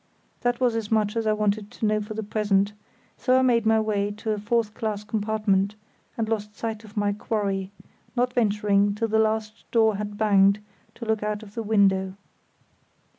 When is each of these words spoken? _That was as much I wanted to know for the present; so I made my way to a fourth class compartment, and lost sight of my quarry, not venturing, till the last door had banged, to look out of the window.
_That 0.41 0.59
was 0.59 0.75
as 0.75 0.89
much 0.91 1.15
I 1.15 1.31
wanted 1.31 1.69
to 1.69 1.85
know 1.85 2.01
for 2.01 2.15
the 2.15 2.23
present; 2.23 2.73
so 3.17 3.37
I 3.37 3.43
made 3.43 3.67
my 3.67 3.79
way 3.79 4.09
to 4.09 4.31
a 4.31 4.39
fourth 4.39 4.73
class 4.73 5.03
compartment, 5.03 5.75
and 6.17 6.27
lost 6.27 6.55
sight 6.57 6.83
of 6.83 6.97
my 6.97 7.13
quarry, 7.13 7.69
not 8.15 8.33
venturing, 8.33 8.95
till 8.95 9.09
the 9.09 9.19
last 9.19 9.63
door 9.69 9.97
had 9.97 10.17
banged, 10.17 10.59
to 10.95 11.05
look 11.05 11.21
out 11.21 11.43
of 11.43 11.53
the 11.53 11.61
window. 11.61 12.15